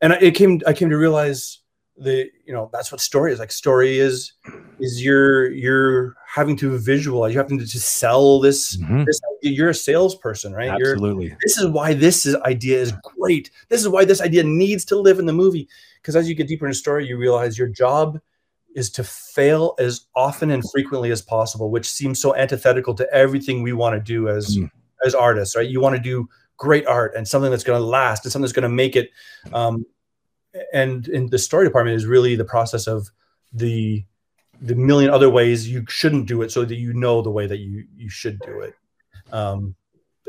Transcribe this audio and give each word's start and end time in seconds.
and 0.00 0.12
it 0.14 0.34
came 0.34 0.60
I 0.66 0.72
came 0.72 0.90
to 0.90 0.96
realize 0.96 1.58
the 1.96 2.30
you 2.46 2.52
know 2.54 2.70
that's 2.72 2.90
what 2.90 3.00
story 3.00 3.30
is 3.32 3.38
like 3.38 3.52
story 3.52 3.98
is 3.98 4.32
is 4.78 5.04
you're 5.04 5.50
you're 5.50 6.14
having 6.26 6.56
to 6.56 6.78
visualize 6.78 7.34
you're 7.34 7.42
having 7.42 7.58
to 7.58 7.66
just 7.66 7.98
sell 7.98 8.40
this 8.40 8.76
Mhm. 8.78 9.04
this 9.04 9.20
you're 9.42 9.68
a 9.70 9.74
salesperson 9.74 10.54
right 10.54 10.78
you're 10.78 10.92
Absolutely. 10.92 11.36
this 11.42 11.58
is 11.58 11.66
why 11.66 11.92
this 11.92 12.24
is, 12.24 12.36
idea 12.36 12.78
is 12.80 12.92
great 13.18 13.50
this 13.68 13.80
is 13.82 13.88
why 13.88 14.04
this 14.06 14.22
idea 14.22 14.42
needs 14.42 14.84
to 14.86 14.96
live 14.98 15.18
in 15.18 15.26
the 15.26 15.32
movie 15.34 15.68
because 16.00 16.16
as 16.16 16.26
you 16.28 16.34
get 16.34 16.48
deeper 16.48 16.66
in 16.66 16.72
story 16.72 17.06
you 17.06 17.18
realize 17.18 17.58
your 17.58 17.68
job 17.68 18.18
is 18.74 18.88
to 18.90 19.04
fail 19.04 19.74
as 19.78 20.06
often 20.16 20.50
and 20.52 20.62
frequently 20.70 21.10
as 21.10 21.20
possible 21.20 21.70
which 21.70 21.90
seems 21.90 22.18
so 22.18 22.34
antithetical 22.34 22.94
to 22.94 23.12
everything 23.12 23.62
we 23.62 23.74
want 23.74 23.94
to 23.94 24.00
do 24.00 24.28
as 24.28 24.56
Mm. 24.56 24.70
as 25.04 25.14
artists 25.14 25.54
right 25.54 25.68
you 25.68 25.80
want 25.82 25.96
to 25.96 26.00
do 26.02 26.26
great 26.60 26.86
art 26.86 27.14
and 27.16 27.26
something 27.26 27.50
that's 27.50 27.64
going 27.64 27.80
to 27.80 27.84
last 27.84 28.24
and 28.24 28.30
something 28.30 28.44
that's 28.44 28.52
going 28.52 28.62
to 28.62 28.68
make 28.68 28.94
it 28.94 29.10
um, 29.54 29.86
and 30.74 31.08
in 31.08 31.26
the 31.30 31.38
story 31.38 31.64
department 31.64 31.96
is 31.96 32.04
really 32.04 32.36
the 32.36 32.44
process 32.44 32.86
of 32.86 33.08
the 33.52 34.04
the 34.60 34.74
million 34.74 35.10
other 35.10 35.30
ways 35.30 35.66
you 35.66 35.82
shouldn't 35.88 36.26
do 36.26 36.42
it 36.42 36.52
so 36.52 36.66
that 36.66 36.76
you 36.76 36.92
know 36.92 37.22
the 37.22 37.30
way 37.30 37.46
that 37.46 37.58
you 37.58 37.86
you 37.96 38.10
should 38.10 38.38
do 38.40 38.60
it. 38.60 38.74
Um 39.32 39.74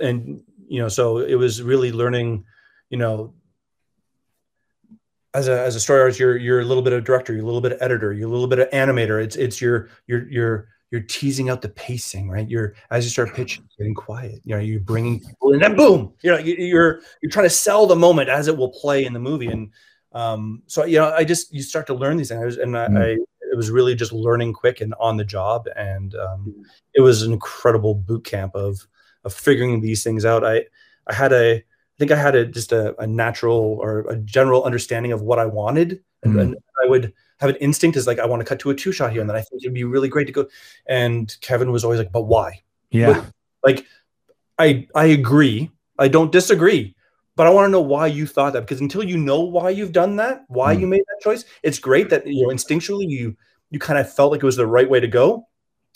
and 0.02 0.42
you 0.70 0.80
know 0.82 0.88
so 0.88 1.18
it 1.18 1.36
was 1.36 1.62
really 1.62 1.92
learning 1.92 2.46
you 2.90 2.98
know 2.98 3.34
as 5.34 5.50
a 5.50 5.60
as 5.60 5.76
a 5.76 5.82
story 5.82 6.00
artist 6.00 6.20
you're 6.20 6.38
you're 6.38 6.62
a 6.62 6.66
little 6.66 6.84
bit 6.84 6.94
of 6.94 7.04
director 7.04 7.34
you're 7.34 7.44
a 7.44 7.46
little 7.46 7.62
bit 7.62 7.74
of 7.74 7.82
editor 7.82 8.14
you're 8.14 8.30
a 8.30 8.32
little 8.32 8.48
bit 8.48 8.60
of 8.60 8.70
animator. 8.70 9.22
It's 9.22 9.36
it's 9.36 9.60
your 9.60 9.90
you're 10.08 10.30
you're 10.30 10.68
you're 10.92 11.02
teasing 11.02 11.50
out 11.50 11.62
the 11.62 11.70
pacing 11.70 12.30
right? 12.30 12.48
You're 12.50 12.74
as 12.92 13.04
you 13.06 13.10
start 13.10 13.34
pitching 13.34 13.64
getting 13.78 13.94
quiet 13.96 14.42
you 14.46 14.54
know 14.56 14.62
you're 14.62 14.80
bringing 14.82 15.20
people 15.20 15.54
in 15.54 15.64
and 15.64 15.76
boom 15.78 16.14
you 16.22 16.32
know 16.32 16.38
you- 16.38 16.56
you're 16.58 17.02
you're 17.22 17.32
trying 17.32 17.46
to 17.46 17.50
sell 17.50 17.88
the 17.88 17.96
moment 17.96 18.30
as 18.30 18.48
it 18.48 18.58
will 18.58 18.70
play 18.72 19.06
in 19.06 19.14
the 19.14 19.20
movie. 19.20 19.48
And 19.48 19.72
um 20.14 20.62
so 20.68 20.84
you 20.84 20.98
know 20.98 21.10
i 21.14 21.24
just 21.24 21.54
you 21.54 21.62
start 21.62 21.88
to 21.88 21.94
learn 21.94 22.18
these 22.18 22.30
things. 22.30 22.58
And 22.58 22.78
i, 22.78 22.88
Mm. 22.88 22.98
I 23.02 23.08
it 23.54 23.58
was 23.58 23.70
really 23.70 23.96
just 23.96 24.14
learning 24.14 24.54
quick 24.54 24.80
and 24.80 24.94
on 25.00 25.18
the 25.18 25.26
job. 25.26 25.68
And 25.76 26.14
um 26.16 26.66
it 26.94 27.02
was 27.02 27.22
an 27.24 27.32
incredible 27.34 27.96
boot 27.96 28.24
camp 28.26 28.56
of 28.56 28.86
of 29.24 29.34
figuring 29.34 29.82
these 29.82 30.04
things 30.04 30.26
out. 30.26 30.44
I 30.44 30.66
i 31.08 31.14
had 31.14 31.32
a 31.34 31.56
i 31.56 31.64
think 32.00 32.12
i 32.12 32.16
had 32.16 32.36
a 32.36 32.46
just 32.46 32.72
a, 32.72 33.00
a 33.02 33.08
natural 33.08 33.78
or 33.82 34.00
a 34.10 34.18
general 34.18 34.64
understanding 34.64 35.12
of 35.14 35.22
what 35.22 35.40
i 35.40 35.46
wanted 35.46 36.00
and, 36.24 36.34
Mm. 36.36 36.42
and 36.42 36.56
i 36.84 36.88
would 36.88 37.14
have 37.40 37.50
an 37.50 37.56
instinct 37.58 37.98
is 37.98 38.08
like 38.08 38.20
i 38.20 38.26
want 38.26 38.40
to 38.40 38.46
cut 38.46 38.60
to 38.60 38.70
a 38.70 38.76
two 38.76 38.92
shot 38.92 39.12
here 39.12 39.22
and 39.22 39.30
then 39.30 39.36
i 39.38 39.42
think 39.42 39.62
it'd 39.64 39.74
be 39.74 39.84
really 39.84 40.08
great 40.10 40.28
to 40.28 40.34
go 40.34 40.48
and 40.88 41.36
kevin 41.42 41.72
was 41.72 41.84
always 41.84 42.00
like 42.00 42.12
but 42.12 42.24
why 42.24 42.62
Yeah. 42.92 43.26
like 43.64 43.86
i 44.60 44.88
i 44.96 45.06
agree 45.06 45.72
i 46.00 46.08
don't 46.08 46.32
disagree 46.32 46.96
but 47.36 47.48
i 47.48 47.50
want 47.50 47.66
to 47.66 47.72
know 47.72 47.82
why 47.82 48.08
you 48.08 48.28
thought 48.28 48.54
that 48.54 48.62
because 48.62 48.82
until 48.82 49.04
you 49.04 49.18
know 49.18 49.42
why 49.42 49.70
you've 49.72 49.92
done 49.92 50.16
that 50.18 50.44
why 50.48 50.76
Mm. 50.76 50.82
you 50.82 50.88
made 50.88 51.02
that 51.08 51.22
choice 51.24 51.46
it's 51.64 51.80
great 51.80 52.10
that 52.10 52.26
you 52.28 52.44
know 52.44 52.54
instinctually 52.54 53.08
you 53.10 53.36
you 53.72 53.80
kind 53.80 53.98
of 54.00 54.12
felt 54.14 54.32
like 54.32 54.44
it 54.44 54.46
was 54.46 54.58
the 54.58 54.68
right 54.68 54.90
way 54.90 55.00
to 55.00 55.08
go 55.08 55.48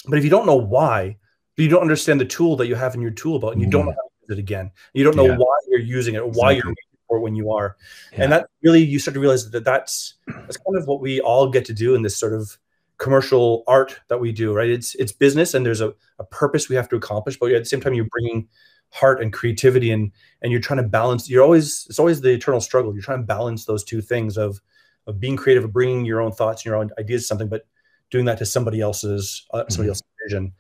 but 0.08 0.18
if 0.18 0.24
you 0.24 0.30
don't 0.30 0.46
know 0.46 0.56
why 0.56 1.18
you 1.58 1.68
don't 1.70 1.82
understand 1.82 2.20
the 2.20 2.26
tool 2.26 2.56
that 2.58 2.68
you 2.68 2.76
have 2.76 2.96
in 2.96 3.02
your 3.02 3.12
tool 3.12 3.40
belt 3.40 3.54
and 3.54 3.62
you 3.62 3.70
don't 3.70 3.86
know 3.86 3.92
how 3.92 4.08
to 4.08 4.14
use 4.30 4.38
it 4.38 4.42
again 4.42 4.72
you 4.94 5.04
don't 5.04 5.16
know 5.16 5.26
Mm. 5.26 5.38
Yeah. 5.38 5.38
why 5.38 5.56
you're 5.70 5.80
using 6.00 6.16
it 6.16 6.20
or 6.20 6.28
why 6.30 6.52
you're 6.52 6.70
Exactly. 6.72 6.76
using 6.84 6.95
when 7.20 7.36
you 7.36 7.52
are 7.52 7.76
Yeah. 8.14 8.24
and 8.24 8.32
that 8.32 8.48
really 8.64 8.84
you 8.84 9.00
start 9.00 9.14
to 9.14 9.20
realize 9.20 9.50
that 9.52 9.64
that's 9.66 10.16
that's 10.28 10.58
kind 10.58 10.78
of 10.78 10.88
what 10.88 11.02
we 11.02 11.20
all 11.22 11.50
get 11.50 11.66
to 11.66 11.74
do 11.74 11.96
in 11.96 12.02
this 12.02 12.16
sort 12.18 12.34
of 12.34 12.58
commercial 12.98 13.64
art 13.68 14.00
that 14.08 14.20
we 14.20 14.32
do 14.32 14.54
right 14.54 14.70
it's 14.70 14.96
it's 14.96 15.12
business 15.12 15.54
and 15.54 15.66
there's 15.66 15.82
a, 15.82 15.94
a 16.20 16.24
purpose 16.24 16.70
we 16.70 16.76
have 16.78 16.88
to 16.90 16.96
accomplish 16.96 17.38
but 17.38 17.52
at 17.52 17.62
the 17.62 17.66
same 17.66 17.82
time 17.82 17.94
you're 17.94 18.08
bringing 18.12 18.48
heart 18.92 19.22
and 19.22 19.34
creativity 19.34 19.92
and 19.92 20.12
and 20.42 20.52
you're 20.52 20.62
trying 20.62 20.82
to 20.82 20.88
balance 20.88 21.30
you're 21.30 21.44
always 21.44 21.86
it's 21.90 22.00
always 22.00 22.22
the 22.22 22.30
eternal 22.32 22.62
struggle 22.62 22.94
you're 22.94 23.04
trying 23.04 23.20
to 23.20 23.26
balance 23.28 23.66
those 23.66 23.84
two 23.84 24.02
things 24.02 24.38
of 24.38 24.62
of 25.08 25.20
being 25.20 25.36
creative 25.36 25.64
of 25.66 25.74
bringing 25.74 26.06
your 26.06 26.22
own 26.22 26.32
thoughts 26.32 26.62
and 26.62 26.66
your 26.68 26.76
own 26.78 26.90
ideas 26.98 27.24
to 27.24 27.28
something 27.28 27.50
but 27.50 27.68
doing 28.12 28.24
that 28.26 28.38
to 28.38 28.46
somebody 28.46 28.80
else's 28.80 29.46
uh, 29.54 29.66
somebody 29.68 29.88
Mhm. 29.88 29.90
else's 29.90 30.04
vision 30.26 30.54